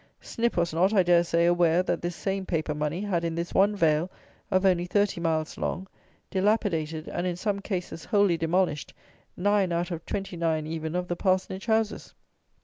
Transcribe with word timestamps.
Snip 0.19 0.57
was 0.57 0.73
not, 0.73 0.93
I 0.93 1.03
dare 1.03 1.23
say, 1.23 1.45
aware 1.45 1.83
that 1.83 2.01
this 2.01 2.15
same 2.15 2.43
paper 2.47 2.73
money 2.73 3.01
had, 3.01 3.23
in 3.23 3.35
this 3.35 3.53
one 3.53 3.75
Vale 3.75 4.09
of 4.49 4.65
only 4.65 4.85
thirty 4.87 5.21
miles 5.21 5.59
long, 5.59 5.87
dilapidated, 6.31 7.07
and, 7.07 7.27
in 7.27 7.35
some 7.35 7.59
cases, 7.59 8.05
wholly 8.05 8.35
demolished, 8.35 8.95
nine 9.37 9.71
out 9.71 9.91
of 9.91 10.03
twenty 10.07 10.35
nine 10.37 10.65
even 10.65 10.95
of 10.95 11.07
the 11.07 11.15
parsonage 11.15 11.67
houses. 11.67 12.15